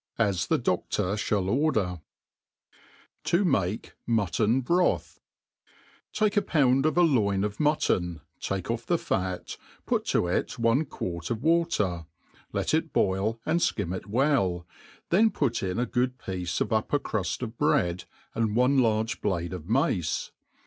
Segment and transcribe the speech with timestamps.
[0.17, 2.01] as the Do^r ihall orden
[3.23, 3.67] T$ mah
[4.09, 5.19] Mittpn Brsihr
[6.11, 10.57] TAKE a pound of a loin of mutton, take off the fat^ put to it
[10.57, 12.07] one quart of water^
[12.51, 14.65] let it boil and ikim it well;
[15.11, 19.53] then ^ut in a good piece of upper cruft of breads and one targe blade
[19.53, 20.31] of mace.